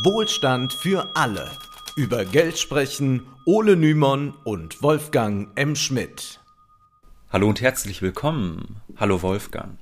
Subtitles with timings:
[0.00, 1.50] Wohlstand für alle.
[1.96, 5.76] Über Geld sprechen Ole Nymon und Wolfgang M.
[5.76, 6.40] Schmidt.
[7.30, 8.76] Hallo und herzlich willkommen.
[8.96, 9.76] Hallo Wolfgang.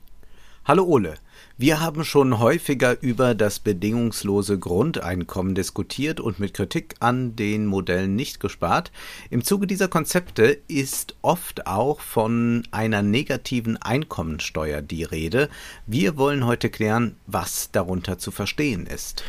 [0.65, 1.15] Hallo Ole.
[1.59, 8.17] Wir haben schon häufiger über das bedingungslose Grundeinkommen diskutiert und mit Kritik an den Modellen
[8.17, 8.91] nicht gespart.
[9.31, 15.49] Im Zuge dieser Konzepte ist oft auch von einer negativen Einkommensteuer die Rede.
[15.87, 19.23] Wir wollen heute klären, was darunter zu verstehen ist.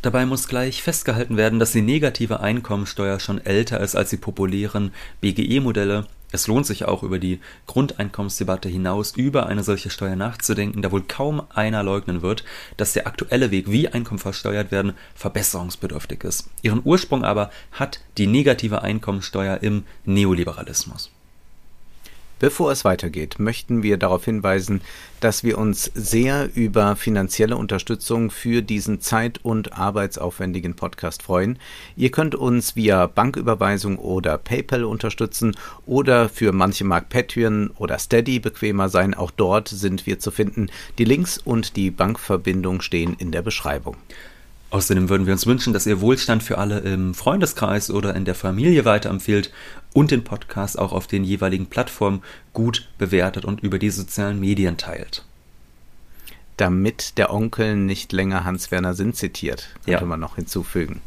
[0.00, 4.92] Dabei muss gleich festgehalten werden, dass die negative Einkommensteuer schon älter ist als die populären
[5.20, 6.06] BGE-Modelle.
[6.30, 11.02] Es lohnt sich auch über die Grundeinkommensdebatte hinaus über eine solche Steuer nachzudenken, da wohl
[11.02, 12.44] kaum einer leugnen wird,
[12.76, 16.48] dass der aktuelle Weg, wie Einkommen versteuert werden, verbesserungsbedürftig ist.
[16.62, 21.10] Ihren Ursprung aber hat die negative Einkommensteuer im Neoliberalismus.
[22.38, 24.80] Bevor es weitergeht, möchten wir darauf hinweisen,
[25.20, 31.58] dass wir uns sehr über finanzielle Unterstützung für diesen zeit- und arbeitsaufwendigen Podcast freuen.
[31.96, 38.38] Ihr könnt uns via Banküberweisung oder PayPal unterstützen oder für manche mag Patreon oder Steady
[38.38, 39.14] bequemer sein.
[39.14, 40.68] Auch dort sind wir zu finden.
[40.98, 43.96] Die Links und die Bankverbindung stehen in der Beschreibung.
[44.70, 48.34] Außerdem würden wir uns wünschen, dass ihr Wohlstand für alle im Freundeskreis oder in der
[48.34, 49.50] Familie weiterempfehlt
[49.94, 54.76] und den Podcast auch auf den jeweiligen Plattformen gut bewertet und über die sozialen Medien
[54.76, 55.24] teilt.
[56.58, 60.06] Damit der Onkel nicht länger Hans-Werner Sinn zitiert, könnte Ja.
[60.06, 61.00] man noch hinzufügen.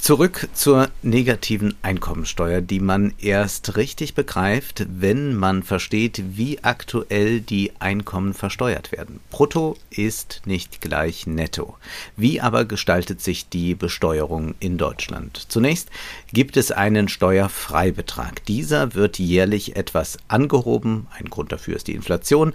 [0.00, 7.72] Zurück zur negativen Einkommensteuer, die man erst richtig begreift, wenn man versteht, wie aktuell die
[7.78, 9.20] Einkommen versteuert werden.
[9.30, 11.76] Brutto ist nicht gleich netto.
[12.16, 15.44] Wie aber gestaltet sich die Besteuerung in Deutschland?
[15.48, 15.90] Zunächst
[16.32, 18.44] gibt es einen Steuerfreibetrag.
[18.46, 21.06] Dieser wird jährlich etwas angehoben.
[21.18, 22.54] Ein Grund dafür ist die Inflation.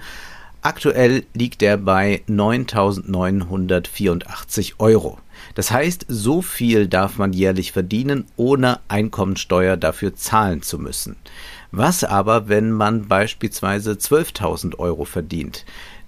[0.63, 5.19] Aktuell liegt er bei 9.984 Euro.
[5.55, 11.17] Das heißt, so viel darf man jährlich verdienen, ohne Einkommensteuer dafür zahlen zu müssen.
[11.71, 15.65] Was aber, wenn man beispielsweise 12.000 Euro verdient?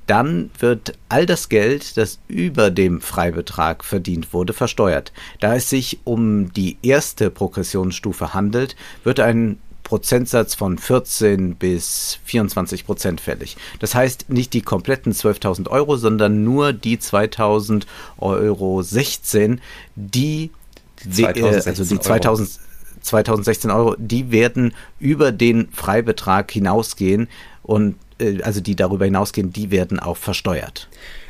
[0.08, 5.12] Dann wird all das Geld, das über dem Freibetrag verdient wurde, versteuert.
[5.42, 12.85] Da es sich um die erste Progressionsstufe handelt, wird ein Prozentsatz von 14 bis 24
[12.85, 13.56] Prozent fällig.
[13.79, 17.84] Das heißt nicht die kompletten 12.000 Euro, sondern nur die 2.000
[18.18, 19.62] Euro 16,
[19.96, 20.51] die,
[21.06, 22.59] we- äh, also 2016 die 2000,
[23.01, 27.28] 2016 Euro, die werden über den Freibetrag hinausgehen
[27.62, 30.90] und äh, also die darüber hinausgehen, die werden auch versteuert.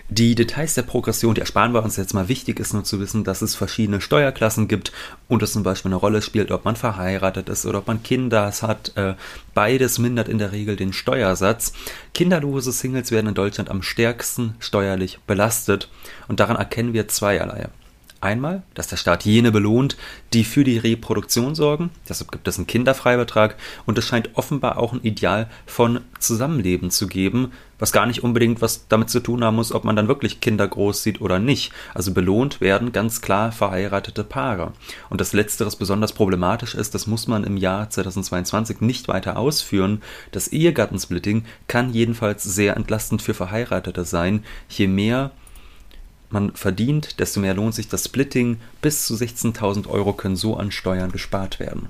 [0.09, 2.27] Die Details der Progression, die ersparen wir uns jetzt mal.
[2.27, 4.91] Wichtig ist nur zu wissen, dass es verschiedene Steuerklassen gibt
[5.27, 8.51] und es zum Beispiel eine Rolle spielt, ob man verheiratet ist oder ob man Kinder
[8.61, 8.91] hat.
[8.95, 9.15] Äh,
[9.55, 11.73] Beides mindert in der Regel den Steuersatz.
[12.13, 15.89] Kinderlose Singles werden in Deutschland am stärksten steuerlich belastet
[16.27, 17.69] und daran erkennen wir zweierlei.
[18.21, 19.97] Einmal, dass der Staat jene belohnt,
[20.33, 21.91] die für die Reproduktion sorgen.
[22.09, 23.55] Deshalb gibt es einen Kinderfreibetrag
[23.85, 28.61] und es scheint offenbar auch ein Ideal von Zusammenleben zu geben, was gar nicht unbedingt
[28.61, 31.71] was damit zu tun haben muss, ob man dann wirklich Kinder großzieht oder nicht.
[31.93, 34.71] Also belohnt werden ganz klar verheiratete Paare.
[35.09, 40.01] Und das Letzteres besonders problematisch ist, das muss man im Jahr 2022 nicht weiter ausführen.
[40.31, 44.43] Das Ehegattensplitting kann jedenfalls sehr entlastend für Verheiratete sein.
[44.69, 45.31] Je mehr
[46.29, 48.57] man verdient, desto mehr lohnt sich das Splitting.
[48.81, 51.87] Bis zu 16.000 Euro können so an Steuern gespart werden.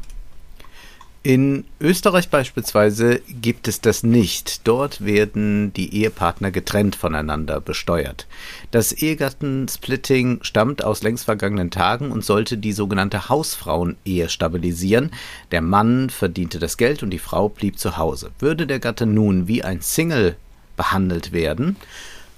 [1.25, 4.67] In Österreich beispielsweise gibt es das nicht.
[4.67, 8.27] Dort werden die Ehepartner getrennt voneinander besteuert.
[8.69, 15.09] Das Ehegattensplitting stammt aus längst vergangenen Tagen und sollte die sogenannte Hausfrauenehe stabilisieren.
[15.49, 18.29] Der Mann verdiente das Geld und die Frau blieb zu Hause.
[18.37, 20.35] Würde der Gatte nun wie ein Single
[20.77, 21.75] behandelt werden,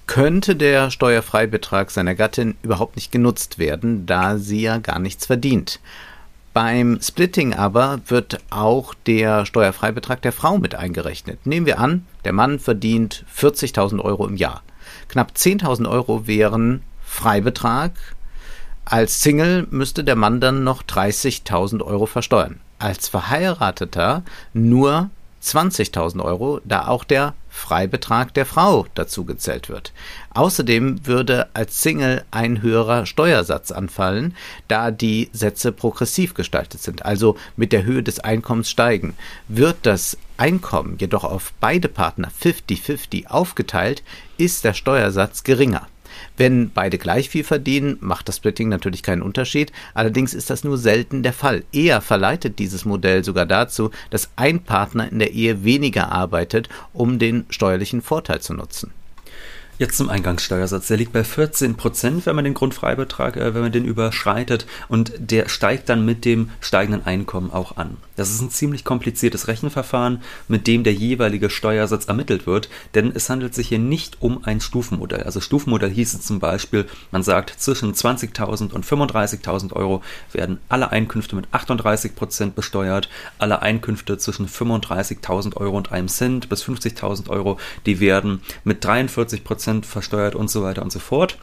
[0.08, 5.80] könnte der Steuerfreibetrag seiner Gattin überhaupt nicht genutzt werden, da sie ja gar nichts verdient.
[6.54, 11.46] Beim Splitting aber wird auch der Steuerfreibetrag der Frau mit eingerechnet.
[11.46, 14.64] Nehmen wir an, der Mann verdient 40.000 Euro im Jahr.
[15.08, 17.92] Knapp 10.000 Euro wären Freibetrag.
[18.86, 22.60] Als Single müsste der Mann dann noch 30.000 Euro versteuern.
[22.80, 24.24] Als Verheirateter
[24.54, 25.10] nur
[25.44, 29.92] 20.000 Euro, da auch der Freibetrag der Frau dazu gezählt wird.
[30.34, 34.36] Außerdem würde als Single ein höherer Steuersatz anfallen,
[34.68, 39.16] da die Sätze progressiv gestaltet sind, also mit der Höhe des Einkommens steigen.
[39.48, 44.04] Wird das Einkommen jedoch auf beide Partner 50-50 aufgeteilt,
[44.38, 45.88] ist der Steuersatz geringer.
[46.38, 49.72] Wenn beide gleich viel verdienen, macht das Splitting natürlich keinen Unterschied.
[49.96, 51.64] Allerdings ist das nur selten der Fall.
[51.72, 57.18] Eher verleitet dieses Modell sogar dazu, dass ein Partner in der Ehe weniger arbeitet, um
[57.18, 58.92] den steuerlichen Vorteil zu nutzen.
[59.80, 60.88] Jetzt zum Eingangssteuersatz.
[60.88, 64.66] Der liegt bei 14 Prozent, wenn man den Grundfreibetrag, äh, wenn man den überschreitet.
[64.88, 67.98] Und der steigt dann mit dem steigenden Einkommen auch an.
[68.18, 73.30] Das ist ein ziemlich kompliziertes Rechenverfahren, mit dem der jeweilige Steuersatz ermittelt wird, denn es
[73.30, 75.24] handelt sich hier nicht um ein Stufenmodell.
[75.24, 80.02] Also Stufenmodell hieße zum Beispiel, man sagt, zwischen 20.000 und 35.000 Euro
[80.34, 86.50] werden alle Einkünfte mit 38 Prozent besteuert, alle Einkünfte zwischen 35.000 Euro und einem Cent
[86.50, 91.00] bis 50.000 Euro, die werden mit 43 Prozent Prozent versteuert und so weiter und so
[91.00, 91.38] fort.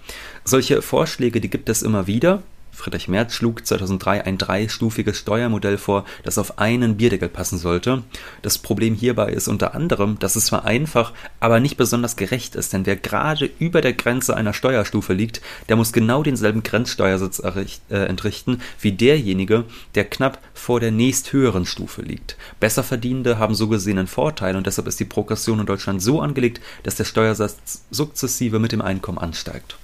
[0.44, 2.42] Solche Vorschläge, die gibt es immer wieder.
[2.74, 8.02] Friedrich Merz schlug 2003 ein dreistufiges Steuermodell vor, das auf einen Bierdeckel passen sollte.
[8.42, 12.72] Das Problem hierbei ist unter anderem, dass es zwar einfach, aber nicht besonders gerecht ist,
[12.72, 17.96] denn wer gerade über der Grenze einer Steuerstufe liegt, der muss genau denselben Grenzsteuersatz äh,
[18.06, 22.36] entrichten wie derjenige, der knapp vor der nächsthöheren Stufe liegt.
[22.60, 26.60] Besserverdienende haben so gesehen einen Vorteil und deshalb ist die Progression in Deutschland so angelegt,
[26.82, 29.76] dass der Steuersatz sukzessive mit dem Einkommen ansteigt.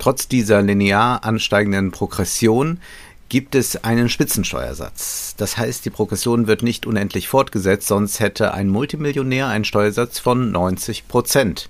[0.00, 2.80] Trotz dieser linear ansteigenden Progression
[3.28, 5.34] gibt es einen Spitzensteuersatz.
[5.36, 10.50] Das heißt, die Progression wird nicht unendlich fortgesetzt, sonst hätte ein Multimillionär einen Steuersatz von
[10.52, 11.68] 90 Prozent.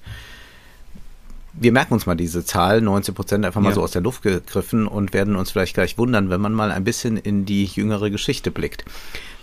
[1.54, 3.74] Wir merken uns mal diese Zahl, 90 Prozent einfach mal ja.
[3.74, 6.84] so aus der Luft gegriffen und werden uns vielleicht gleich wundern, wenn man mal ein
[6.84, 8.84] bisschen in die jüngere Geschichte blickt.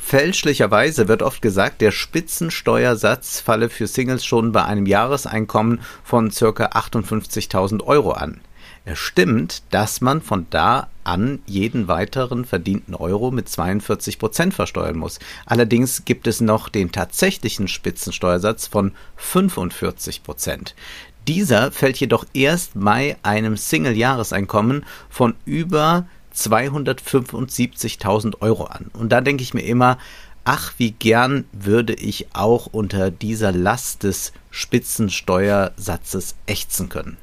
[0.02, 6.68] Fälschlicherweise wird oft gesagt, der Spitzensteuersatz falle für Singles schon bei einem Jahreseinkommen von ca.
[6.68, 8.40] 58.000 Euro an.
[8.90, 14.98] Es stimmt, dass man von da an jeden weiteren verdienten Euro mit 42 Prozent versteuern
[14.98, 15.20] muss.
[15.46, 20.74] Allerdings gibt es noch den tatsächlichen Spitzensteuersatz von 45 Prozent.
[21.28, 28.90] Dieser fällt jedoch erst bei einem Single-Jahreseinkommen von über 275.000 Euro an.
[28.94, 29.98] Und da denke ich mir immer,
[30.46, 37.18] ach, wie gern würde ich auch unter dieser Last des Spitzensteuersatzes ächzen können.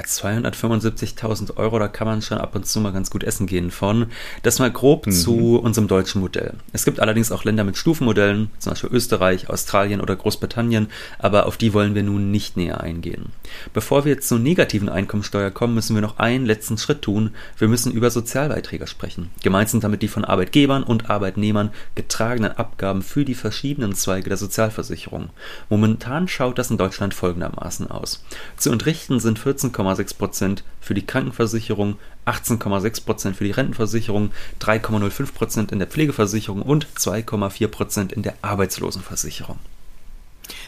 [0.00, 3.70] Ja, 275.000 Euro, da kann man schon ab und zu mal ganz gut essen gehen
[3.70, 4.06] von.
[4.42, 5.12] Das mal grob mhm.
[5.12, 6.54] zu unserem deutschen Modell.
[6.72, 10.88] Es gibt allerdings auch Länder mit Stufenmodellen, zum Beispiel Österreich, Australien oder Großbritannien,
[11.18, 13.26] aber auf die wollen wir nun nicht näher eingehen.
[13.74, 17.32] Bevor wir zur negativen Einkommensteuer kommen, müssen wir noch einen letzten Schritt tun.
[17.58, 19.28] Wir müssen über Sozialbeiträge sprechen.
[19.42, 24.38] Gemeint sind damit die von Arbeitgebern und Arbeitnehmern getragenen Abgaben für die verschiedenen Zweige der
[24.38, 25.30] Sozialversicherung.
[25.68, 28.24] Momentan schaut das in Deutschland folgendermaßen aus.
[28.56, 31.96] Zu entrichten sind 14, 13,6 für die Krankenversicherung,
[32.26, 39.58] 18,6 für die Rentenversicherung, 3,05 in der Pflegeversicherung und 2,4 in der Arbeitslosenversicherung.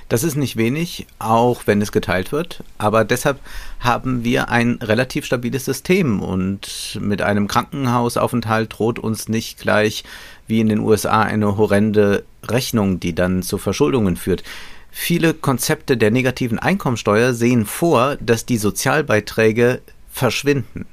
[0.09, 3.41] Das ist nicht wenig, auch wenn es geteilt wird, aber deshalb
[3.81, 10.05] haben wir ein relativ stabiles System und mit einem Krankenhausaufenthalt droht uns nicht gleich
[10.47, 14.43] wie in den USA eine horrende Rechnung, die dann zu Verschuldungen führt.
[14.95, 19.81] Viele Konzepte der negativen Einkommensteuer sehen vor, dass die Sozialbeiträge
[20.13, 20.87] verschwinden.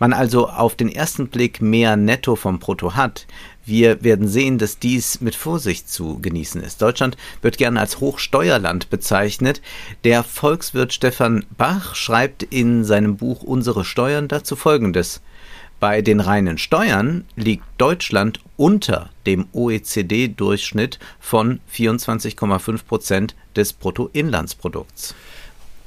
[0.00, 3.26] Man also auf den ersten Blick mehr Netto vom Brutto hat.
[3.64, 6.82] Wir werden sehen, dass dies mit Vorsicht zu genießen ist.
[6.82, 9.62] Deutschland wird gerne als Hochsteuerland bezeichnet.
[10.02, 15.22] Der Volkswirt Stefan Bach schreibt in seinem Buch Unsere Steuern dazu Folgendes.
[15.80, 25.14] Bei den reinen Steuern liegt Deutschland unter dem OECD-Durchschnitt von 24,5 Prozent des Bruttoinlandsprodukts.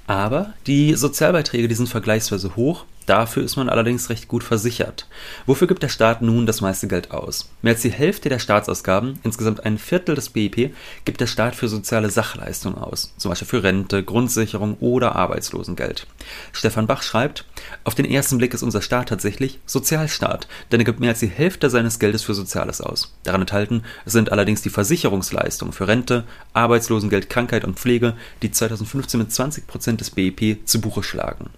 [0.06, 5.07] Aber die Sozialbeiträge, die sind vergleichsweise hoch Dafür ist man allerdings recht gut versichert.
[5.45, 7.49] Wofür gibt der Staat nun das meiste Geld aus?
[7.61, 11.69] Mehr als die Hälfte der Staatsausgaben, insgesamt ein Viertel des BIP, gibt der Staat für
[11.69, 16.06] soziale Sachleistungen aus, zum Beispiel für Rente, Grundsicherung oder Arbeitslosengeld.
[16.52, 17.45] Stefan Bach schreibt,
[17.85, 21.28] auf den ersten Blick ist unser Staat tatsächlich Sozialstaat, denn er gibt mehr als die
[21.28, 23.16] Hälfte seines Geldes für Soziales aus.
[23.23, 29.31] Daran enthalten sind allerdings die Versicherungsleistungen für Rente, Arbeitslosengeld, Krankheit und Pflege, die 2015 mit
[29.31, 31.52] 20 Prozent des BIP zu Buche schlagen.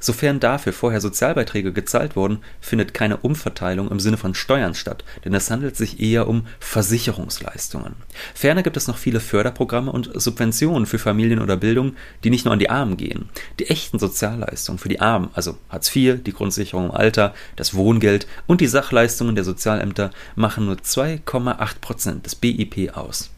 [0.00, 5.34] Sofern dafür vorher Sozialbeiträge gezahlt wurden, findet keine Umverteilung im Sinne von Steuern statt, denn
[5.34, 7.94] es handelt sich eher um Versicherungsleistungen.
[8.34, 12.52] Ferner gibt es noch viele Förderprogramme und Subventionen für Familien oder Bildung, die nicht nur
[12.52, 13.28] an die Armen gehen.
[13.58, 18.26] Die echten Sozialleistungen für die Armen, also Hartz IV, die Grundsicherung im Alter, das Wohngeld
[18.46, 23.30] und die Sachleistungen der Sozialämter machen nur 2,8 Prozent des BIP aus.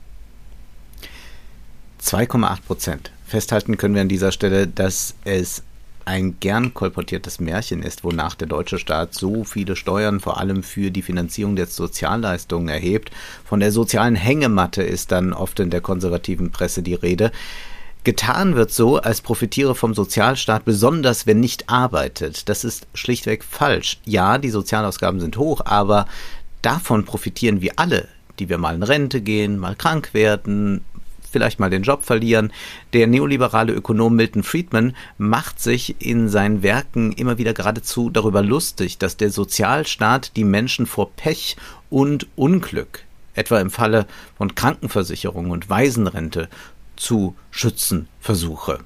[2.02, 3.10] 2,8 Prozent.
[3.26, 5.62] Festhalten können wir an dieser Stelle, dass es
[6.08, 10.90] ein gern kolportiertes Märchen ist, wonach der deutsche Staat so viele Steuern vor allem für
[10.90, 13.10] die Finanzierung der Sozialleistungen erhebt.
[13.44, 17.30] Von der sozialen Hängematte ist dann oft in der konservativen Presse die Rede.
[18.04, 22.48] Getan wird so, als profitiere vom Sozialstaat besonders, wenn nicht arbeitet.
[22.48, 23.98] Das ist schlichtweg falsch.
[24.06, 26.06] Ja, die Sozialausgaben sind hoch, aber
[26.62, 30.80] davon profitieren wir alle, die wir mal in Rente gehen, mal krank werden,
[31.30, 32.52] vielleicht mal den Job verlieren.
[32.92, 38.98] Der neoliberale Ökonom Milton Friedman macht sich in seinen Werken immer wieder geradezu darüber lustig,
[38.98, 41.56] dass der Sozialstaat die Menschen vor Pech
[41.90, 43.04] und Unglück,
[43.34, 44.06] etwa im Falle
[44.36, 46.48] von Krankenversicherung und Waisenrente,
[46.96, 48.80] zu schützen versuche.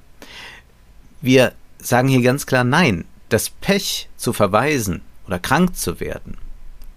[1.21, 3.05] Wir sagen hier ganz klar Nein.
[3.29, 6.37] Das Pech zu verweisen oder krank zu werden,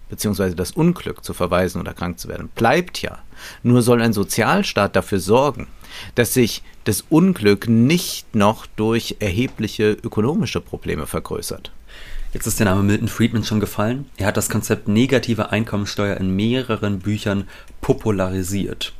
[0.09, 3.19] beziehungsweise das Unglück zu verweisen oder krank zu werden, bleibt ja.
[3.63, 5.67] Nur soll ein Sozialstaat dafür sorgen,
[6.15, 11.71] dass sich das Unglück nicht noch durch erhebliche ökonomische Probleme vergrößert.
[12.33, 14.05] Jetzt ist der Name Milton Friedman schon gefallen.
[14.17, 17.47] Er hat das Konzept negative Einkommensteuer in mehreren Büchern
[17.81, 18.93] popularisiert.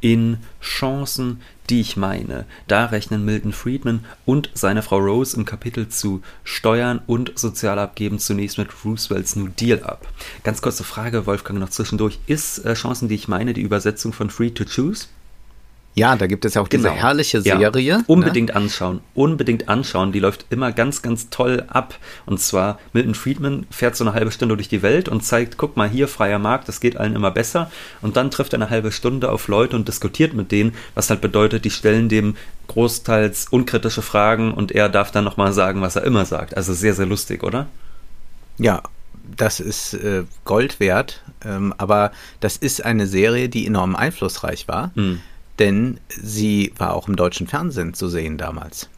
[0.00, 2.44] In Chancen, die ich meine.
[2.68, 8.58] Da rechnen Milton Friedman und seine Frau Rose im Kapitel zu Steuern und Sozialabgeben zunächst
[8.58, 10.06] mit Roosevelts New Deal ab.
[10.44, 12.18] Ganz kurze Frage, Wolfgang, noch zwischendurch.
[12.26, 15.06] Ist äh, Chancen, die ich meine, die Übersetzung von Free to Choose?
[15.98, 16.94] Ja, da gibt es ja auch diese genau.
[16.94, 17.80] herrliche Serie.
[17.80, 18.56] Ja, unbedingt ne?
[18.56, 20.12] anschauen, unbedingt anschauen.
[20.12, 21.98] Die läuft immer ganz, ganz toll ab.
[22.26, 25.78] Und zwar Milton Friedman fährt so eine halbe Stunde durch die Welt und zeigt, guck
[25.78, 27.70] mal hier, freier Markt, das geht allen immer besser.
[28.02, 31.22] Und dann trifft er eine halbe Stunde auf Leute und diskutiert mit denen, was halt
[31.22, 32.36] bedeutet, die stellen dem
[32.68, 36.58] großteils unkritische Fragen und er darf dann nochmal sagen, was er immer sagt.
[36.58, 37.68] Also sehr, sehr lustig, oder?
[38.58, 38.82] Ja,
[39.34, 41.22] das ist äh, Gold wert.
[41.42, 44.90] Ähm, aber das ist eine Serie, die enorm einflussreich war.
[44.94, 45.22] Mhm
[45.58, 48.88] denn sie war auch im deutschen Fernsehen zu sehen damals.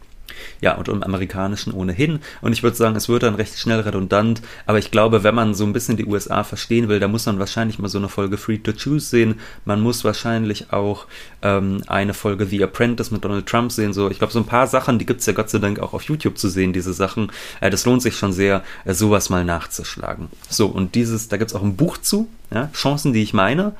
[0.60, 2.20] Ja, und im amerikanischen ohnehin.
[2.40, 4.42] Und ich würde sagen, es wird dann recht schnell redundant.
[4.66, 7.38] Aber ich glaube, wenn man so ein bisschen die USA verstehen will, da muss man
[7.38, 9.40] wahrscheinlich mal so eine Folge Free to Choose sehen.
[9.64, 11.06] Man muss wahrscheinlich auch
[11.42, 13.92] ähm, eine Folge The Apprentice mit Donald Trump sehen.
[13.92, 15.94] So, ich glaube, so ein paar Sachen, die gibt es ja Gott sei Dank auch
[15.94, 17.30] auf YouTube zu sehen, diese Sachen.
[17.60, 20.28] Äh, das lohnt sich schon sehr, äh, sowas mal nachzuschlagen.
[20.48, 23.74] So, und dieses, da gibt es auch ein Buch zu, ja, Chancen, die ich meine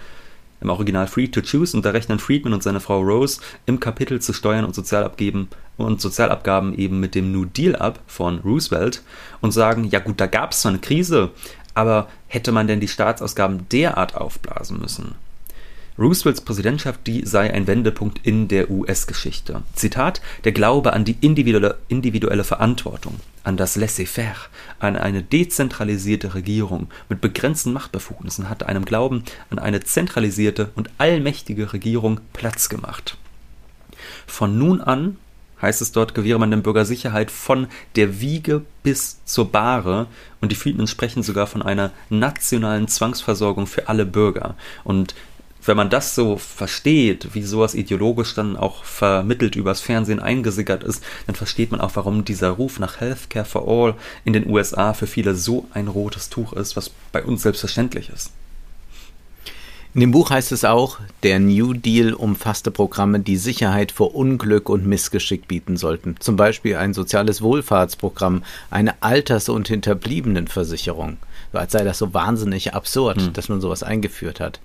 [0.61, 4.21] im Original Free to Choose, und da rechnen Friedman und seine Frau Rose im Kapitel
[4.21, 9.03] zu Steuern und Sozialabgeben und Sozialabgaben eben mit dem New Deal ab von Roosevelt
[9.41, 11.31] und sagen, ja gut, da gab es zwar eine Krise,
[11.75, 15.15] aber hätte man denn die Staatsausgaben derart aufblasen müssen?
[15.99, 19.63] Roosevelts Präsidentschaft, die sei ein Wendepunkt in der US-Geschichte.
[19.75, 24.37] Zitat, der Glaube an die individuelle, individuelle Verantwortung, an das Laissez-faire,
[24.79, 31.73] an eine dezentralisierte Regierung mit begrenzten Machtbefugnissen hatte einem Glauben an eine zentralisierte und allmächtige
[31.73, 33.17] Regierung Platz gemacht.
[34.27, 35.17] Von nun an
[35.63, 40.09] heißt es dort, gewähre man dem Bürger Sicherheit von der Wiege bis zur Bahre.
[40.43, 44.57] Und die Friedmen sprechen sogar von einer nationalen Zwangsversorgung für alle Bürger.
[44.85, 45.15] Und
[45.65, 51.03] wenn man das so versteht, wie sowas ideologisch dann auch vermittelt übers Fernsehen eingesickert ist,
[51.27, 55.07] dann versteht man auch, warum dieser Ruf nach Healthcare for All in den USA für
[55.07, 58.33] viele so ein rotes Tuch ist, was bei uns selbstverständlich ist.
[59.95, 64.69] In dem Buch heißt es auch, der New Deal umfasste Programme, die Sicherheit vor Unglück
[64.69, 66.17] und Missgeschick bieten sollten.
[66.21, 71.17] Zum Beispiel ein soziales Wohlfahrtsprogramm, eine Alters- und Hinterbliebenenversicherung.
[71.53, 73.33] Als sei das so wahnsinnig absurd, hm.
[73.33, 74.61] dass man sowas eingeführt hat.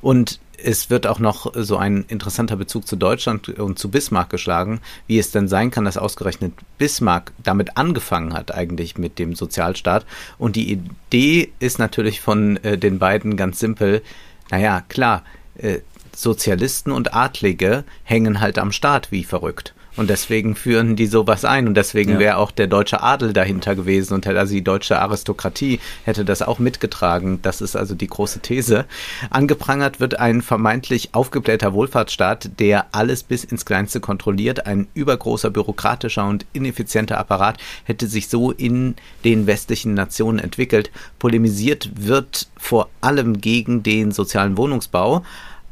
[0.00, 4.80] Und es wird auch noch so ein interessanter Bezug zu Deutschland und zu Bismarck geschlagen,
[5.06, 10.04] wie es denn sein kann, dass ausgerechnet Bismarck damit angefangen hat, eigentlich mit dem Sozialstaat.
[10.36, 14.02] Und die Idee ist natürlich von äh, den beiden ganz simpel.
[14.50, 15.24] Naja, klar,
[15.56, 15.78] äh,
[16.14, 19.74] Sozialisten und Adlige hängen halt am Staat wie verrückt.
[19.98, 21.66] Und deswegen führen die sowas ein.
[21.66, 22.18] Und deswegen ja.
[22.20, 26.40] wäre auch der deutsche Adel dahinter gewesen und hätte also die deutsche Aristokratie hätte das
[26.40, 27.40] auch mitgetragen.
[27.42, 28.84] Das ist also die große These.
[29.30, 34.66] Angeprangert wird ein vermeintlich aufgeblähter Wohlfahrtsstaat, der alles bis ins Kleinste kontrolliert.
[34.66, 40.92] Ein übergroßer bürokratischer und ineffizienter Apparat hätte sich so in den westlichen Nationen entwickelt.
[41.18, 45.24] Polemisiert wird vor allem gegen den sozialen Wohnungsbau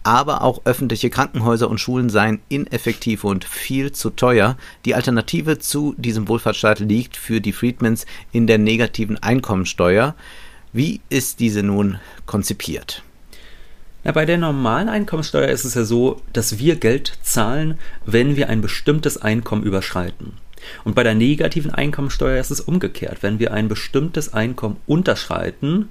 [0.06, 4.56] aber auch öffentliche Krankenhäuser und Schulen seien ineffektiv und viel zu teuer.
[4.84, 10.14] Die Alternative zu diesem Wohlfahrtsstaat liegt für die Friedmans in der negativen Einkommensteuer.
[10.72, 13.02] Wie ist diese nun konzipiert?
[14.04, 18.48] Ja, bei der normalen Einkommensteuer ist es ja so, dass wir Geld zahlen, wenn wir
[18.48, 20.34] ein bestimmtes Einkommen überschreiten.
[20.84, 23.24] Und bei der negativen Einkommensteuer ist es umgekehrt.
[23.24, 25.88] Wenn wir ein bestimmtes Einkommen unterschreiten,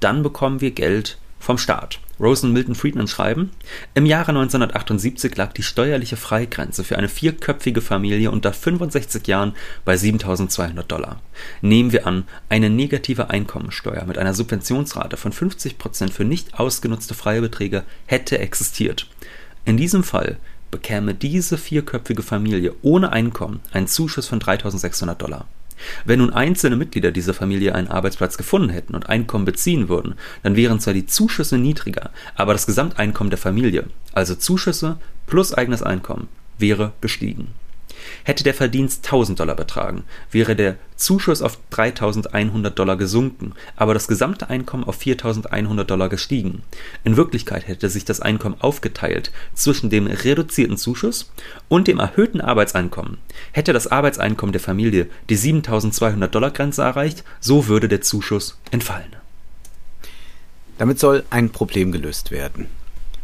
[0.00, 2.00] dann bekommen wir Geld vom Staat.
[2.18, 3.50] Rose und Milton Friedman schreiben,
[3.94, 9.96] im Jahre 1978 lag die steuerliche Freigrenze für eine vierköpfige Familie unter 65 Jahren bei
[9.96, 11.20] 7200 Dollar.
[11.60, 17.14] Nehmen wir an, eine negative Einkommensteuer mit einer Subventionsrate von 50 Prozent für nicht ausgenutzte
[17.14, 19.08] Freibeträge hätte existiert.
[19.64, 20.38] In diesem Fall
[20.70, 25.46] bekäme diese vierköpfige Familie ohne Einkommen einen Zuschuss von 3600 Dollar.
[26.04, 30.56] Wenn nun einzelne Mitglieder dieser Familie einen Arbeitsplatz gefunden hätten und Einkommen beziehen würden, dann
[30.56, 36.28] wären zwar die Zuschüsse niedriger, aber das Gesamteinkommen der Familie, also Zuschüsse plus eigenes Einkommen,
[36.58, 37.48] wäre gestiegen.
[38.24, 44.08] Hätte der Verdienst 1000 Dollar betragen, wäre der Zuschuss auf 3100 Dollar gesunken, aber das
[44.08, 46.62] gesamte Einkommen auf 4100 Dollar gestiegen.
[47.02, 51.30] In Wirklichkeit hätte sich das Einkommen aufgeteilt zwischen dem reduzierten Zuschuss
[51.68, 53.18] und dem erhöhten Arbeitseinkommen.
[53.52, 59.16] Hätte das Arbeitseinkommen der Familie die 7200 Dollar Grenze erreicht, so würde der Zuschuss entfallen.
[60.78, 62.68] Damit soll ein Problem gelöst werden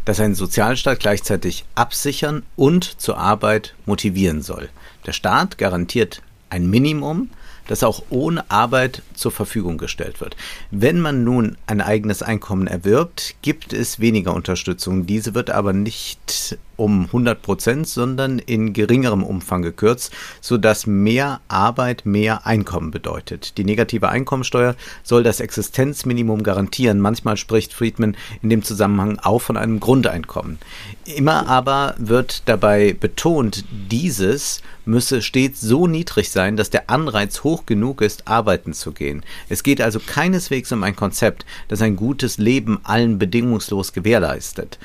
[0.05, 4.69] das einen Sozialstaat gleichzeitig absichern und zur Arbeit motivieren soll.
[5.07, 7.31] Der Staat garantiert ein Minimum,
[7.69, 10.37] das auch ohne Arbeit zur Verfügung gestellt wird.
[10.73, 15.07] Wenn man nun ein eigenes Einkommen erwirbt, gibt es weniger Unterstützung.
[15.07, 22.07] Diese wird aber nicht um 100 Prozent, sondern in geringerem Umfang gekürzt, sodass mehr Arbeit
[22.07, 23.59] mehr Einkommen bedeutet.
[23.59, 26.99] Die negative Einkommensteuer soll das Existenzminimum garantieren.
[26.99, 30.59] Manchmal spricht Friedman in dem Zusammenhang auch von einem Grundeinkommen.
[31.05, 37.67] Immer aber wird dabei betont, dieses müsse stets so niedrig sein, dass der Anreiz hoch
[37.67, 39.23] genug ist, arbeiten zu gehen.
[39.49, 44.79] Es geht also keineswegs um ein Konzept, das ein gutes Leben allen bedingungslos gewährleistet.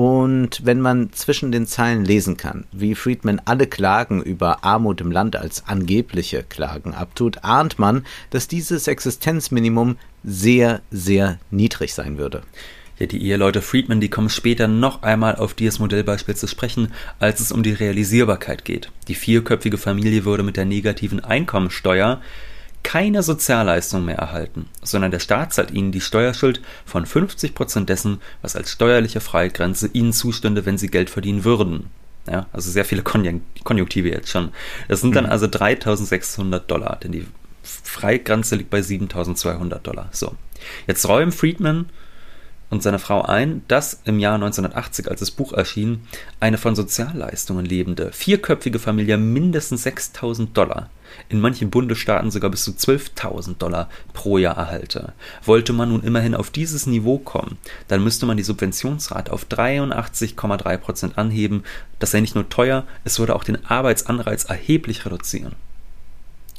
[0.00, 5.12] Und wenn man zwischen den Zeilen lesen kann, wie Friedman alle Klagen über Armut im
[5.12, 12.40] Land als angebliche Klagen abtut, ahnt man, dass dieses Existenzminimum sehr, sehr niedrig sein würde.
[12.98, 17.40] Ja, die Eheleute Friedman, die kommen später noch einmal auf dieses Modellbeispiel zu sprechen, als
[17.40, 18.90] es um die Realisierbarkeit geht.
[19.06, 22.22] Die vierköpfige Familie würde mit der negativen Einkommensteuer
[22.82, 28.20] keine Sozialleistung mehr erhalten, sondern der Staat zahlt ihnen die Steuerschuld von 50 Prozent dessen,
[28.42, 31.90] was als steuerliche Freigrenze ihnen zustünde, wenn sie Geld verdienen würden.
[32.30, 34.52] Ja, also sehr viele Konjunktive jetzt schon.
[34.88, 35.30] Das sind dann mhm.
[35.30, 37.26] also 3600 Dollar, denn die
[37.62, 40.08] Freigrenze liegt bei 7200 Dollar.
[40.12, 40.34] So.
[40.86, 41.86] Jetzt räumen Friedman
[42.70, 46.02] und seine Frau ein, dass im Jahr 1980, als das Buch erschien,
[46.38, 50.88] eine von Sozialleistungen lebende, vierköpfige Familie mindestens 6000 Dollar,
[51.28, 55.12] in manchen Bundesstaaten sogar bis zu 12.000 Dollar pro Jahr erhalte.
[55.44, 60.76] Wollte man nun immerhin auf dieses Niveau kommen, dann müsste man die Subventionsrate auf 83,3
[60.76, 61.64] Prozent anheben.
[61.98, 65.54] Das sei nicht nur teuer, es würde auch den Arbeitsanreiz erheblich reduzieren.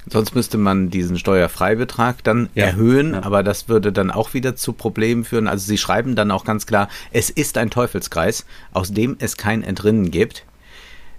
[0.08, 3.24] Sonst müsste man diesen Steuerfreibetrag dann ja, erhöhen, ja.
[3.24, 5.48] aber das würde dann auch wieder zu Problemen führen.
[5.48, 9.64] Also Sie schreiben dann auch ganz klar, es ist ein Teufelskreis, aus dem es kein
[9.64, 10.44] Entrinnen gibt.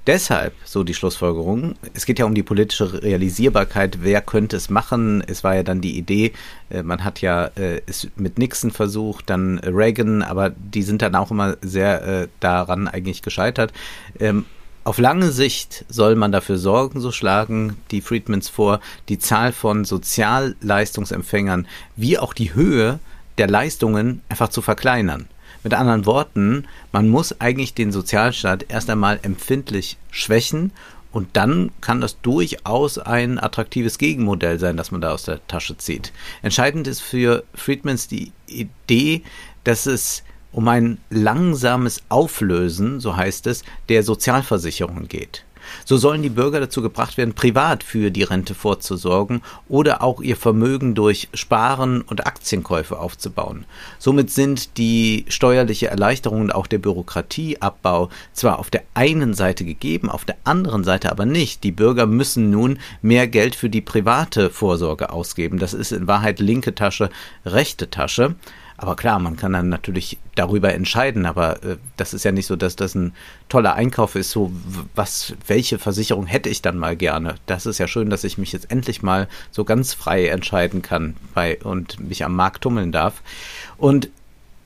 [0.04, 5.22] Deshalb, so die Schlussfolgerung, es geht ja um die politische Realisierbarkeit, wer könnte es machen?
[5.24, 6.32] Es war ja dann die Idee,
[6.70, 11.14] äh, man hat ja äh, es mit Nixon versucht, dann Reagan, aber die sind dann
[11.14, 13.72] auch immer sehr äh, daran eigentlich gescheitert.
[14.18, 14.44] Ähm,
[14.82, 19.84] auf lange Sicht soll man dafür sorgen, so schlagen die Friedmans vor, die Zahl von
[19.84, 22.98] Sozialleistungsempfängern wie auch die Höhe
[23.38, 25.28] der Leistungen einfach zu verkleinern.
[25.62, 30.72] Mit anderen Worten, man muss eigentlich den Sozialstaat erst einmal empfindlich schwächen
[31.12, 35.76] und dann kann das durchaus ein attraktives Gegenmodell sein, das man da aus der Tasche
[35.76, 36.12] zieht.
[36.40, 39.22] Entscheidend ist für Friedmans die Idee,
[39.64, 45.44] dass es um ein langsames Auflösen, so heißt es, der Sozialversicherung geht.
[45.84, 50.36] So sollen die Bürger dazu gebracht werden, privat für die Rente vorzusorgen oder auch ihr
[50.36, 53.64] Vermögen durch Sparen und Aktienkäufe aufzubauen.
[53.98, 60.10] Somit sind die steuerliche Erleichterung und auch der Bürokratieabbau zwar auf der einen Seite gegeben,
[60.10, 61.64] auf der anderen Seite aber nicht.
[61.64, 65.58] Die Bürger müssen nun mehr Geld für die private Vorsorge ausgeben.
[65.58, 67.10] Das ist in Wahrheit linke Tasche,
[67.44, 68.36] rechte Tasche.
[68.76, 72.56] Aber klar, man kann dann natürlich darüber entscheiden, aber äh, das ist ja nicht so,
[72.56, 73.14] dass das ein
[73.48, 74.30] toller Einkauf ist.
[74.30, 74.52] So,
[74.94, 77.36] was, welche Versicherung hätte ich dann mal gerne?
[77.46, 81.16] Das ist ja schön, dass ich mich jetzt endlich mal so ganz frei entscheiden kann
[81.34, 83.22] bei, und mich am Markt tummeln darf.
[83.76, 84.10] Und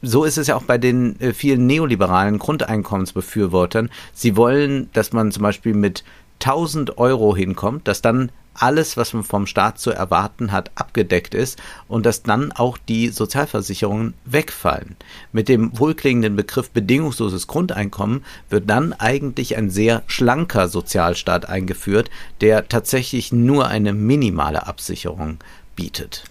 [0.02, 3.90] so ist es ja auch bei den äh, vielen neoliberalen Grundeinkommensbefürwortern.
[4.12, 6.04] Sie wollen, dass man zum Beispiel mit
[6.40, 11.61] 1000 Euro hinkommt, dass dann alles, was man vom Staat zu erwarten hat, abgedeckt ist
[11.88, 14.96] und dass dann auch die Sozialversicherungen wegfallen.
[15.33, 22.68] Mit dem wohlklingenden Begriff bedingungsloses Grundeinkommen wird dann eigentlich ein sehr schlanker Sozialstaat eingeführt, der
[22.68, 25.38] tatsächlich nur eine minimale Absicherung
[25.75, 26.25] bietet.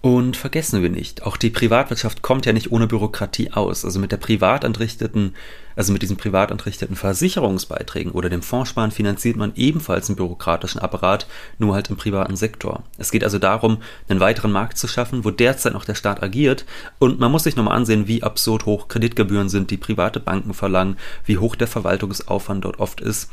[0.00, 3.84] Und vergessen wir nicht, auch die Privatwirtschaft kommt ja nicht ohne Bürokratie aus.
[3.84, 5.34] Also mit der privat entrichteten,
[5.74, 11.26] also mit diesen privat entrichteten Versicherungsbeiträgen oder dem Fondssparen finanziert man ebenfalls einen bürokratischen Apparat,
[11.58, 12.84] nur halt im privaten Sektor.
[12.96, 16.64] Es geht also darum, einen weiteren Markt zu schaffen, wo derzeit noch der Staat agiert.
[17.00, 20.96] Und man muss sich nochmal ansehen, wie absurd hoch Kreditgebühren sind, die private Banken verlangen,
[21.24, 23.30] wie hoch der Verwaltungsaufwand dort oft ist.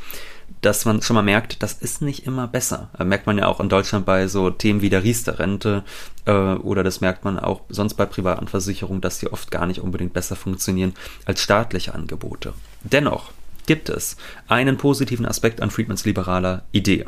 [0.62, 2.90] Dass man schon mal merkt, das ist nicht immer besser.
[2.96, 5.84] Das merkt man ja auch in Deutschland bei so Themen wie der Riester-Rente
[6.24, 9.80] äh, oder das merkt man auch sonst bei privaten Versicherungen, dass die oft gar nicht
[9.80, 12.54] unbedingt besser funktionieren als staatliche Angebote.
[12.82, 13.32] Dennoch
[13.66, 14.16] gibt es
[14.48, 17.06] einen positiven Aspekt an Friedmans liberaler Idee.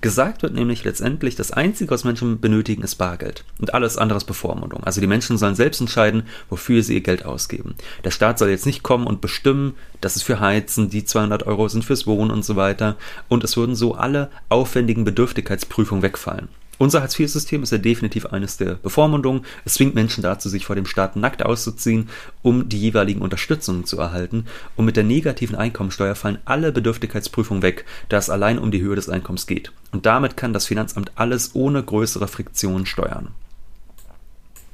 [0.00, 3.44] Gesagt wird nämlich letztendlich, das Einzige, was Menschen benötigen, ist Bargeld.
[3.58, 4.84] Und alles andere ist Bevormundung.
[4.84, 7.74] Also die Menschen sollen selbst entscheiden, wofür sie ihr Geld ausgeben.
[8.04, 11.68] Der Staat soll jetzt nicht kommen und bestimmen, das ist für Heizen, die 200 Euro
[11.68, 12.96] sind fürs Wohnen und so weiter.
[13.28, 16.48] Und es würden so alle aufwendigen Bedürftigkeitsprüfungen wegfallen.
[16.78, 19.44] Unser Hartz-IV-System ist ja definitiv eines der Bevormundungen.
[19.64, 22.08] Es zwingt Menschen dazu, sich vor dem Staat nackt auszuziehen,
[22.42, 24.46] um die jeweiligen Unterstützungen zu erhalten.
[24.76, 28.96] Und mit der negativen Einkommensteuer fallen alle Bedürftigkeitsprüfungen weg, da es allein um die Höhe
[28.96, 29.72] des Einkommens geht.
[29.92, 33.28] Und damit kann das Finanzamt alles ohne größere Friktion steuern.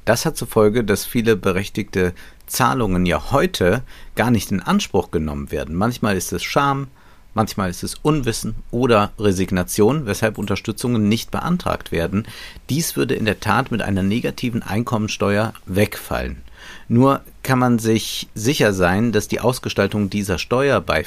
[0.05, 2.13] Das hat zur Folge, dass viele berechtigte
[2.47, 3.83] Zahlungen ja heute
[4.15, 5.75] gar nicht in Anspruch genommen werden.
[5.75, 6.87] Manchmal ist es Scham,
[7.33, 12.27] Manchmal ist es Unwissen oder Resignation, weshalb Unterstützungen nicht beantragt werden.
[12.69, 16.41] Dies würde in der Tat mit einer negativen Einkommensteuer wegfallen.
[16.87, 21.03] Nur kann man sich sicher sein, dass die Ausgestaltung dieser Steuer bei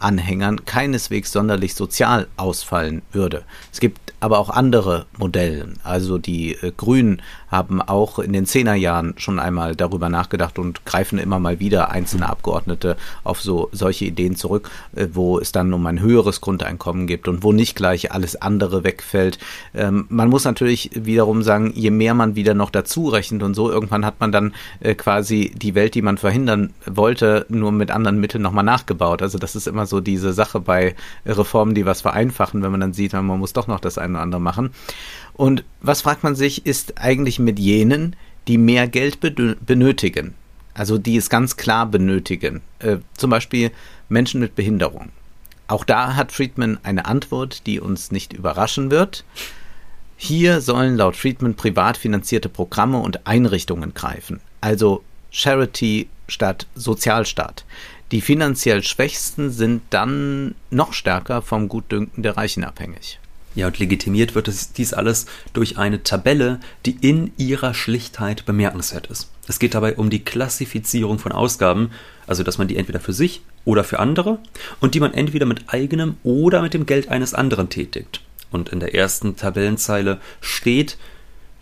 [0.00, 3.44] Friedman-Anhängern keineswegs sonderlich sozial ausfallen würde.
[3.72, 5.68] Es gibt aber auch andere Modelle.
[5.82, 11.18] Also die äh, Grünen haben auch in den Zehnerjahren schon einmal darüber nachgedacht und greifen
[11.18, 15.86] immer mal wieder einzelne Abgeordnete auf so solche Ideen zurück, äh, wo es dann um
[15.86, 19.38] ein höheres Grundeinkommen gibt und wo nicht gleich alles andere wegfällt.
[19.74, 23.70] Ähm, man muss natürlich wiederum sagen, je mehr man wieder noch dazu rechnet und so,
[23.70, 28.20] irgendwann hat man dann äh, quasi die Welt, die man verhindern wollte, nur mit anderen
[28.20, 29.22] Mitteln nochmal nachgebaut.
[29.22, 30.94] Also das ist immer so diese Sache bei
[31.26, 34.22] Reformen, die was vereinfachen, wenn man dann sieht, man muss doch noch das eine oder
[34.22, 34.70] andere machen.
[35.34, 38.16] Und was fragt man sich, ist eigentlich mit jenen,
[38.48, 40.34] die mehr Geld benötigen,
[40.74, 43.70] also die es ganz klar benötigen, äh, zum Beispiel
[44.08, 45.10] Menschen mit Behinderung.
[45.68, 49.24] Auch da hat Friedman eine Antwort, die uns nicht überraschen wird.
[50.16, 57.64] Hier sollen laut Friedman privat finanzierte Programme und Einrichtungen greifen, also Charity statt Sozialstaat.
[58.12, 63.20] Die finanziell Schwächsten sind dann noch stärker vom Gutdünken der Reichen abhängig.
[63.54, 69.06] Ja, und legitimiert wird es, dies alles durch eine Tabelle, die in ihrer Schlichtheit bemerkenswert
[69.08, 69.30] ist.
[69.46, 71.90] Es geht dabei um die Klassifizierung von Ausgaben,
[72.26, 74.38] also dass man die entweder für sich oder für andere
[74.80, 78.22] und die man entweder mit eigenem oder mit dem Geld eines anderen tätigt.
[78.50, 80.96] Und in der ersten Tabellenzeile steht,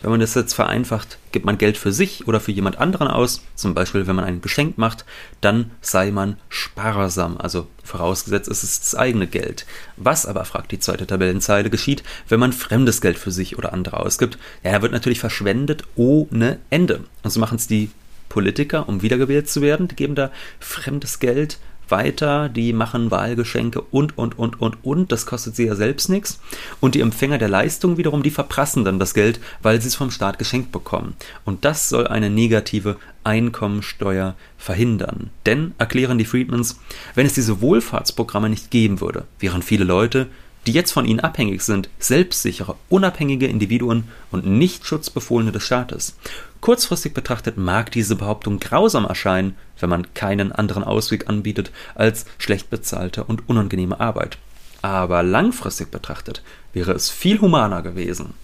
[0.01, 3.43] wenn man das jetzt vereinfacht, gibt man Geld für sich oder für jemand anderen aus,
[3.55, 5.05] zum Beispiel wenn man ein Geschenk macht,
[5.41, 9.67] dann sei man sparsam, also vorausgesetzt es ist das eigene Geld.
[9.97, 13.99] Was aber, fragt die zweite Tabellenzeile, geschieht, wenn man fremdes Geld für sich oder andere
[13.99, 14.39] ausgibt?
[14.63, 17.05] Ja, er wird natürlich verschwendet ohne Ende.
[17.23, 17.91] Und so machen es die
[18.29, 20.31] Politiker, um wiedergewählt zu werden, die geben da
[20.61, 21.59] fremdes Geld
[21.91, 25.13] weiter, die machen Wahlgeschenke und, und, und, und, und.
[25.13, 26.41] Das kostet sie ja selbst nichts.
[26.81, 30.11] Und die Empfänger der Leistung wiederum, die verprassen dann das Geld, weil sie es vom
[30.11, 31.15] Staat geschenkt bekommen.
[31.45, 35.31] Und das soll eine negative Einkommensteuer verhindern.
[35.47, 36.81] Denn, erklären die Friedmans,
[37.15, 40.29] wenn es diese Wohlfahrtsprogramme nicht geben würde, wären viele Leute
[40.69, 46.15] die jetzt von ihnen abhängig sind, selbstsichere, unabhängige Individuen und nicht Schutzbefohlene des Staates.
[46.61, 52.69] Kurzfristig betrachtet mag diese Behauptung grausam erscheinen, wenn man keinen anderen Ausweg anbietet als schlecht
[52.69, 54.37] bezahlte und unangenehme Arbeit.
[54.83, 56.43] Aber langfristig betrachtet
[56.75, 58.35] wäre es viel humaner gewesen.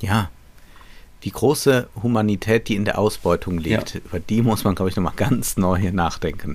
[0.00, 0.30] Ja,
[1.24, 4.00] die große Humanität, die in der Ausbeutung liegt, ja.
[4.04, 6.54] über die muss man, glaube ich, nochmal ganz neu nachdenken.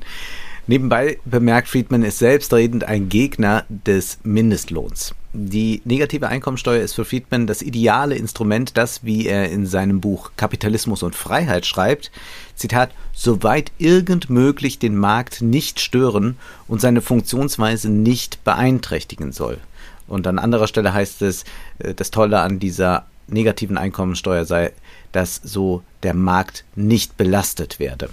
[0.70, 5.16] Nebenbei bemerkt Friedman ist selbstredend ein Gegner des Mindestlohns.
[5.32, 10.32] Die negative Einkommensteuer ist für Friedman das ideale Instrument, das, wie er in seinem Buch
[10.36, 12.12] Kapitalismus und Freiheit schreibt,
[12.56, 16.36] Zitat, soweit irgend möglich den Markt nicht stören
[16.68, 19.60] und seine Funktionsweise nicht beeinträchtigen soll.
[20.06, 21.46] Und an anderer Stelle heißt es,
[21.80, 24.74] äh, das Tolle an dieser negativen Einkommensteuer sei,
[25.14, 28.10] dass so der Markt nicht belastet werde.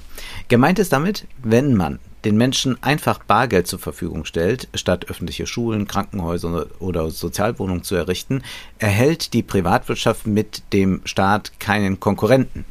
[0.46, 5.86] Gemeint ist damit, wenn man den Menschen einfach Bargeld zur Verfügung stellt, statt öffentliche Schulen,
[5.86, 8.42] Krankenhäuser oder Sozialwohnungen zu errichten,
[8.78, 12.64] erhält die Privatwirtschaft mit dem Staat keinen Konkurrenten.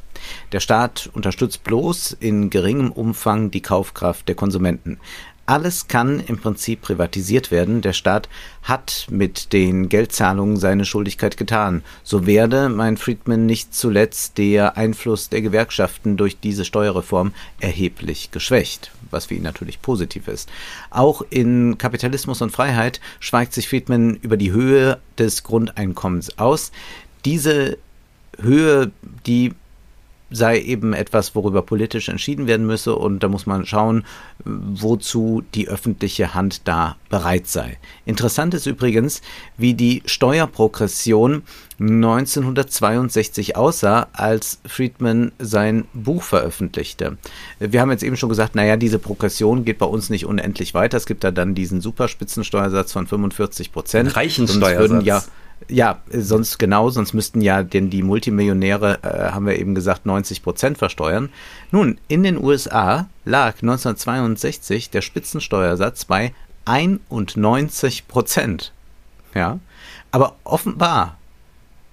[0.52, 5.00] Der Staat unterstützt bloß in geringem Umfang die Kaufkraft der Konsumenten.
[5.46, 7.82] Alles kann im Prinzip privatisiert werden.
[7.82, 8.30] Der Staat
[8.62, 11.84] hat mit den Geldzahlungen seine Schuldigkeit getan.
[12.04, 18.92] So werde, meint Friedman, nicht zuletzt der Einfluss der Gewerkschaften durch diese Steuerreform erheblich geschwächt,
[19.12, 20.50] was für ihn natürlich positiv ist.
[20.90, 26.72] Auch in Kapitalismus und Freiheit schweigt sich Friedman über die Höhe des Grundeinkommens aus.
[27.26, 27.78] Diese
[28.40, 28.92] Höhe,
[29.26, 29.54] die
[30.30, 34.04] sei eben etwas, worüber politisch entschieden werden müsse und da muss man schauen,
[34.44, 37.78] wozu die öffentliche Hand da bereit sei.
[38.06, 39.22] Interessant ist übrigens,
[39.58, 41.44] wie die Steuerprogression
[41.80, 47.18] 1962 aussah, als Friedman sein Buch veröffentlichte.
[47.60, 50.98] Wir haben jetzt eben schon gesagt, naja, diese Progression geht bei uns nicht unendlich weiter.
[50.98, 54.16] Es gibt da dann diesen Superspitzensteuersatz von 45 Prozent.
[54.16, 55.04] Reichen Steuersatz.
[55.04, 55.24] Ja,
[55.70, 60.44] ja, sonst genau, sonst müssten ja denn die Multimillionäre, äh, haben wir eben gesagt, 90
[60.44, 61.30] Prozent versteuern.
[61.72, 66.34] Nun, in den USA lag 1962 der Spitzensteuersatz bei
[66.66, 68.72] 91 Prozent.
[69.34, 69.60] Ja,
[70.12, 71.18] aber offenbar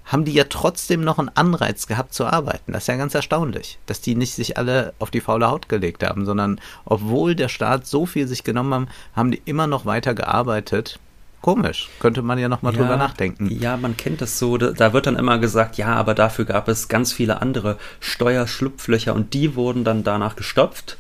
[0.05, 2.73] haben die ja trotzdem noch einen Anreiz gehabt zu arbeiten.
[2.73, 6.03] Das ist ja ganz erstaunlich, dass die nicht sich alle auf die faule Haut gelegt
[6.03, 10.15] haben, sondern obwohl der Staat so viel sich genommen haben, haben die immer noch weiter
[10.15, 10.99] gearbeitet
[11.41, 13.49] Komisch, könnte man ja nochmal ja, drüber nachdenken.
[13.51, 16.89] Ja, man kennt das so, da wird dann immer gesagt, ja, aber dafür gab es
[16.89, 20.99] ganz viele andere Steuerschlupflöcher und die wurden dann danach gestopft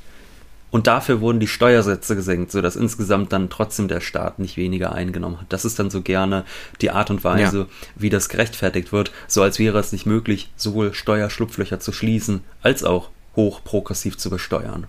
[0.71, 5.41] und dafür wurden die Steuersätze gesenkt, sodass insgesamt dann trotzdem der Staat nicht weniger eingenommen
[5.41, 5.53] hat.
[5.53, 6.45] Das ist dann so gerne
[6.81, 7.67] die Art und Weise, ja.
[7.97, 12.83] wie das gerechtfertigt wird, so als wäre es nicht möglich, sowohl Steuerschlupflöcher zu schließen, als
[12.83, 14.87] auch hoch progressiv zu besteuern.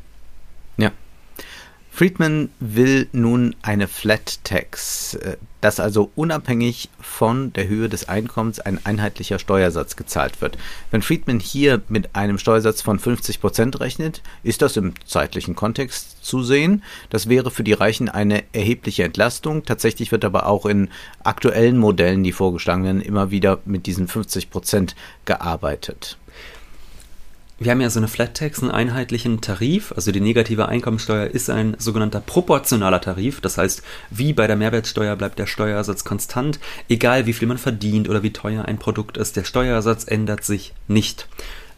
[1.94, 8.60] Friedman will nun eine Flat Tax, äh, dass also unabhängig von der Höhe des Einkommens
[8.62, 10.58] ein einheitlicher Steuersatz gezahlt wird.
[10.90, 16.26] Wenn Friedman hier mit einem Steuersatz von 50 Prozent rechnet, ist das im zeitlichen Kontext
[16.26, 16.82] zu sehen.
[17.10, 19.66] Das wäre für die Reichen eine erhebliche Entlastung.
[19.66, 20.90] Tatsächlich wird aber auch in
[21.24, 26.18] aktuellen Modellen, die vorgeschlagen werden, immer wieder mit diesen 50 Prozent gearbeitet
[27.62, 29.94] wir haben ja so eine Flat Tax, einen einheitlichen Tarif.
[29.96, 33.40] Also die negative Einkommensteuer ist ein sogenannter proportionaler Tarif.
[33.40, 38.10] Das heißt, wie bei der Mehrwertsteuer bleibt der Steuersatz konstant, egal wie viel man verdient
[38.10, 39.36] oder wie teuer ein Produkt ist.
[39.36, 41.28] Der Steuersatz ändert sich nicht.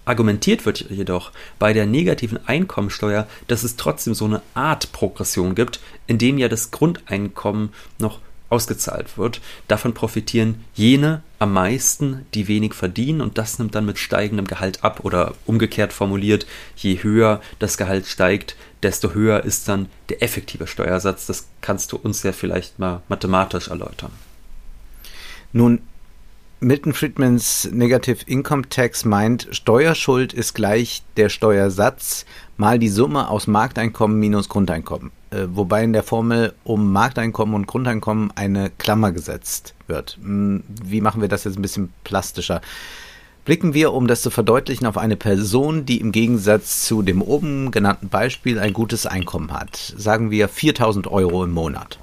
[0.05, 5.81] Argumentiert wird jedoch bei der negativen Einkommensteuer, dass es trotzdem so eine Art Progression gibt,
[6.07, 8.19] indem ja das Grundeinkommen noch
[8.53, 9.41] ausgezahlt wird.
[9.67, 14.83] Davon profitieren jene am meisten, die wenig verdienen und das nimmt dann mit steigendem Gehalt
[14.83, 20.67] ab oder umgekehrt formuliert, je höher das Gehalt steigt, desto höher ist dann der effektive
[20.67, 21.25] Steuersatz.
[21.25, 24.11] Das kannst du uns ja vielleicht mal mathematisch erläutern.
[25.51, 25.81] Nun
[26.59, 33.47] Milton Friedmans Negative Income Tax meint, Steuerschuld ist gleich der Steuersatz mal die Summe aus
[33.47, 35.11] Markteinkommen minus Grundeinkommen.
[35.33, 40.17] Äh, wobei in der Formel um Markteinkommen und Grundeinkommen eine Klammer gesetzt wird.
[40.21, 42.61] Hm, wie machen wir das jetzt ein bisschen plastischer?
[43.45, 47.71] Blicken wir, um das zu verdeutlichen, auf eine Person, die im Gegensatz zu dem oben
[47.71, 49.75] genannten Beispiel ein gutes Einkommen hat.
[49.97, 51.99] Sagen wir 4000 Euro im Monat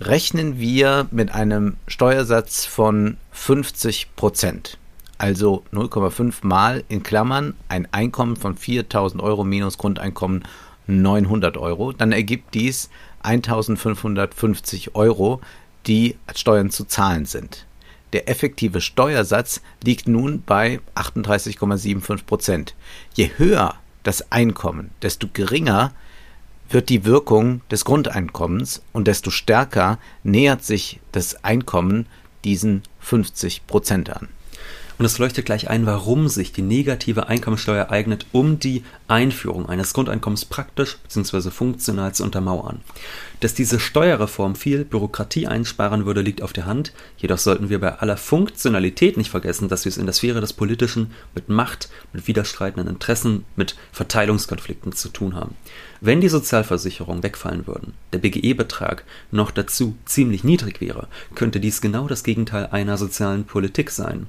[0.00, 4.78] rechnen wir mit einem Steuersatz von 50 Prozent.
[5.18, 10.44] Also 0,5 mal in Klammern ein Einkommen von 4000 Euro minus Grundeinkommen
[10.90, 11.92] 900 Euro.
[11.92, 12.90] Dann ergibt dies
[13.22, 15.40] 1550 Euro,
[15.86, 17.66] die als Steuern zu zahlen sind.
[18.12, 22.74] Der effektive Steuersatz liegt nun bei 38,75 Prozent.
[23.14, 25.92] Je höher das Einkommen, desto geringer
[26.68, 32.06] wird die Wirkung des Grundeinkommens und desto stärker nähert sich das Einkommen
[32.44, 34.28] diesen 50 Prozent an.
[35.00, 39.94] Und es leuchtet gleich ein, warum sich die negative Einkommensteuer eignet, um die Einführung eines
[39.94, 41.48] Grundeinkommens praktisch bzw.
[41.48, 42.82] funktional zu untermauern.
[43.40, 47.98] Dass diese Steuerreform viel Bürokratie einsparen würde, liegt auf der Hand, jedoch sollten wir bei
[47.98, 52.28] aller Funktionalität nicht vergessen, dass wir es in der Sphäre des Politischen mit Macht, mit
[52.28, 55.54] widerstreitenden Interessen, mit Verteilungskonflikten zu tun haben.
[56.02, 62.06] Wenn die Sozialversicherungen wegfallen würden, der BGE-Betrag noch dazu ziemlich niedrig wäre, könnte dies genau
[62.06, 64.26] das Gegenteil einer sozialen Politik sein.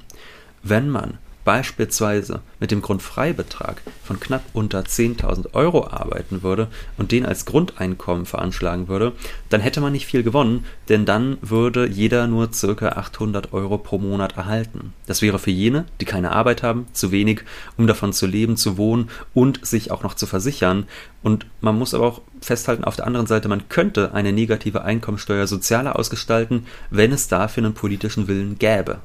[0.63, 7.25] Wenn man beispielsweise mit dem Grundfreibetrag von knapp unter 10.000 Euro arbeiten würde und den
[7.25, 9.13] als Grundeinkommen veranschlagen würde,
[9.49, 12.89] dann hätte man nicht viel gewonnen, denn dann würde jeder nur ca.
[12.89, 14.93] 800 Euro pro Monat erhalten.
[15.07, 17.41] Das wäre für jene, die keine Arbeit haben, zu wenig,
[17.77, 20.85] um davon zu leben, zu wohnen und sich auch noch zu versichern.
[21.23, 25.47] Und man muss aber auch festhalten, auf der anderen Seite, man könnte eine negative Einkommensteuer
[25.47, 28.99] sozialer ausgestalten, wenn es dafür einen politischen Willen gäbe.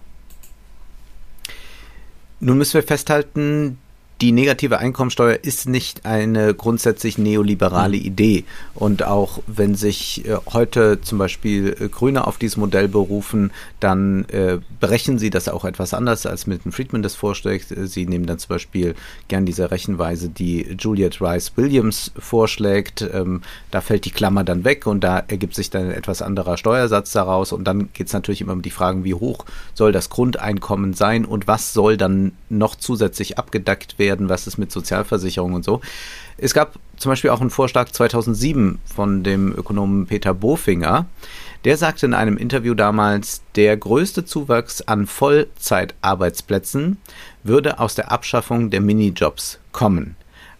[2.41, 3.79] Nun müssen wir festhalten,
[4.23, 8.05] die negative Einkommensteuer ist nicht eine grundsätzlich neoliberale mhm.
[8.05, 8.45] Idee.
[8.75, 14.25] Und auch wenn sich äh, heute zum Beispiel äh, Grüne auf dieses Modell berufen, dann
[14.31, 17.67] äh, berechnen sie das auch etwas anders, als Milton Friedman das vorschlägt.
[17.69, 18.95] Sie nehmen dann zum Beispiel
[19.29, 23.03] gern diese Rechenweise, die Juliet Rice Williams vorschlägt.
[23.13, 26.57] Ähm, da fällt die Klammer dann weg und da ergibt sich dann ein etwas anderer
[26.57, 27.53] Steuersatz daraus.
[27.53, 31.27] Und dann geht es natürlich immer um die Fragen, wie hoch soll das Grundeinkommen sein
[31.27, 35.81] und was soll dann noch zusätzlich abgedeckt werden werden, was ist mit Sozialversicherung und so.
[36.39, 41.07] Es gab zum Beispiel auch einen Vorschlag 2007 von dem Ökonomen Peter Bofinger.
[41.65, 46.99] Der sagte in einem Interview damals, der größte Zuwachs an Vollzeitarbeitsplätzen
[47.43, 50.15] würde aus der Abschaffung der Minijobs kommen.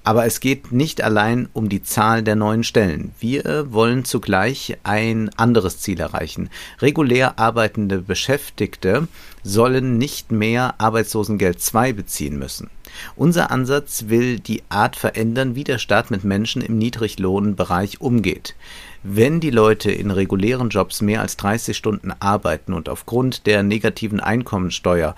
[0.07, 3.13] Aber es geht nicht allein um die Zahl der neuen Stellen.
[3.19, 6.49] Wir wollen zugleich ein anderes Ziel erreichen.
[6.79, 9.09] Regulär arbeitende Beschäftigte
[9.43, 12.71] sollen nicht mehr Arbeitslosengeld II beziehen müssen.
[13.17, 18.55] Unser Ansatz will die Art verändern, wie der Staat mit Menschen im Niedriglohnbereich umgeht.
[19.03, 24.21] Wenn die Leute in regulären Jobs mehr als 30 Stunden arbeiten und aufgrund der negativen
[24.21, 25.17] Einkommensteuer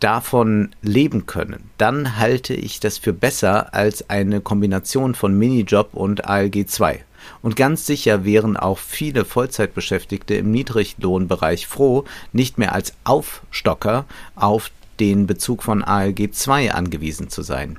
[0.00, 6.24] davon leben können, dann halte ich das für besser als eine Kombination von Minijob und
[6.24, 7.04] ALG 2.
[7.42, 14.70] Und ganz sicher wären auch viele Vollzeitbeschäftigte im Niedriglohnbereich froh, nicht mehr als Aufstocker auf
[15.00, 17.78] den Bezug von ALG 2 angewiesen zu sein.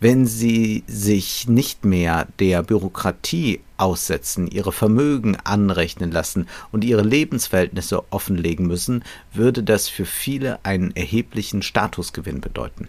[0.00, 8.12] Wenn sie sich nicht mehr der Bürokratie aussetzen, ihre Vermögen anrechnen lassen und ihre Lebensverhältnisse
[8.12, 12.88] offenlegen müssen, würde das für viele einen erheblichen Statusgewinn bedeuten.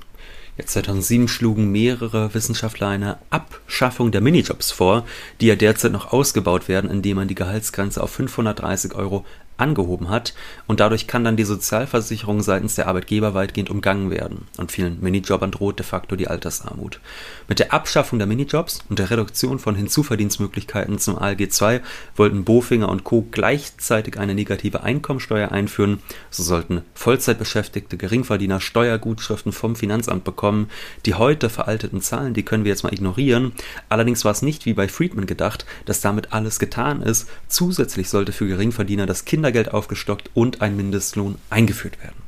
[0.60, 5.06] Jetzt 2007 schlugen mehrere Wissenschaftler eine Abschaffung der Minijobs vor,
[5.40, 9.26] die ja derzeit noch ausgebaut werden, indem man die Gehaltsgrenze auf 530 Euro
[9.60, 10.34] angehoben hat
[10.68, 15.52] und dadurch kann dann die Sozialversicherung seitens der Arbeitgeber weitgehend umgangen werden und vielen Minijobbern
[15.52, 17.00] droht de facto die Altersarmut.
[17.48, 21.82] Mit der Abschaffung der Minijobs und der Reduktion von Hinzuverdienstmöglichkeiten zum ALG II
[22.16, 23.28] wollten Bofinger und Co.
[23.32, 26.00] gleichzeitig eine negative Einkommensteuer einführen.
[26.30, 30.70] So sollten Vollzeitbeschäftigte Geringverdiener Steuergutschriften vom Finanzamt bekommen.
[31.06, 33.54] Die heute veralteten Zahlen, die können wir jetzt mal ignorieren.
[33.90, 37.28] Allerdings war es nicht wie bei Friedman gedacht, dass damit alles getan ist.
[37.48, 42.22] Zusätzlich sollte für Geringverdiener das Kinder Kindergeld aufgestockt und ein Mindestlohn eingeführt werden.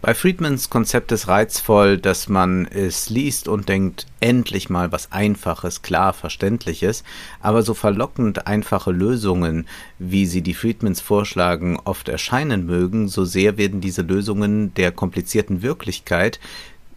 [0.00, 5.82] Bei Friedmans Konzept ist reizvoll, dass man es liest und denkt, endlich mal was Einfaches,
[5.82, 7.04] klar Verständliches,
[7.40, 9.68] aber so verlockend einfache Lösungen,
[10.00, 15.62] wie sie die Friedmans vorschlagen, oft erscheinen mögen, so sehr werden diese Lösungen der komplizierten
[15.62, 16.40] Wirklichkeit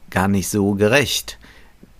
[0.09, 1.37] gar nicht so gerecht.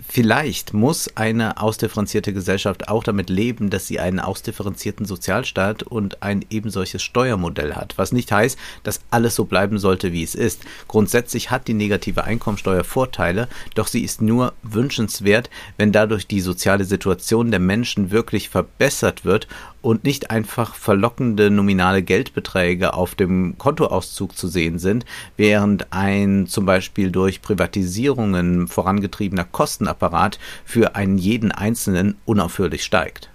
[0.08, 6.46] Vielleicht muss eine ausdifferenzierte Gesellschaft auch damit leben, dass sie einen ausdifferenzierten Sozialstaat und ein
[6.50, 10.62] ebensolches Steuermodell hat, was nicht heißt, dass alles so bleiben sollte, wie es ist.
[10.88, 16.86] Grundsätzlich hat die negative Einkommensteuer Vorteile, doch sie ist nur wünschenswert, wenn dadurch die soziale
[16.86, 19.48] Situation der Menschen wirklich verbessert wird
[19.86, 25.06] und nicht einfach verlockende nominale Geldbeträge auf dem Kontoauszug zu sehen sind,
[25.38, 33.30] während ein zum Beispiel durch Privatisierungen vorangetriebener Kostenapparat für einen jeden Einzelnen unaufhörlich steigt.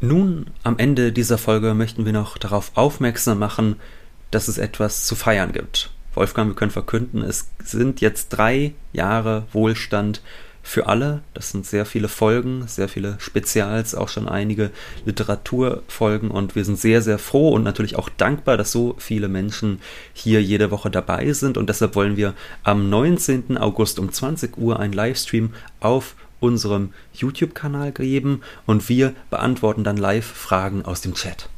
[0.00, 3.74] Nun, am Ende dieser Folge möchten wir noch darauf aufmerksam machen,
[4.30, 5.90] dass es etwas zu feiern gibt.
[6.14, 10.22] Wolfgang, wir können verkünden, es sind jetzt drei Jahre Wohlstand
[10.64, 11.22] für alle.
[11.34, 14.70] Das sind sehr viele Folgen, sehr viele Spezials, auch schon einige
[15.04, 19.80] Literaturfolgen und wir sind sehr, sehr froh und natürlich auch dankbar, dass so viele Menschen
[20.14, 23.58] hier jede Woche dabei sind und deshalb wollen wir am 19.
[23.58, 30.26] August um 20 Uhr einen Livestream auf unserem YouTube-Kanal geben und wir beantworten dann live
[30.26, 31.48] Fragen aus dem Chat.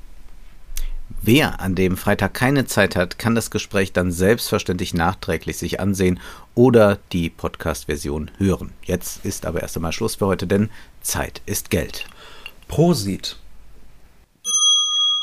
[1.22, 6.20] Wer an dem Freitag keine Zeit hat, kann das Gespräch dann selbstverständlich nachträglich sich ansehen
[6.54, 8.72] oder die Podcast-Version hören.
[8.84, 12.06] Jetzt ist aber erst einmal Schluss für heute, denn Zeit ist Geld.
[12.68, 13.38] Prosit.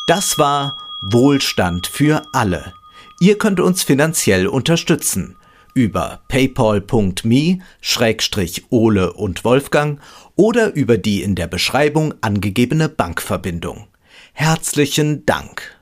[0.08, 2.74] Das war Wohlstand für alle.
[3.20, 5.38] Ihr könnt uns finanziell unterstützen
[5.74, 7.64] über paypal.me-ole
[9.14, 10.00] und Wolfgang
[10.36, 13.88] oder über die in der Beschreibung angegebene Bankverbindung.
[14.34, 15.73] Herzlichen Dank.